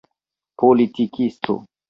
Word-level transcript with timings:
politikisto 0.59 1.55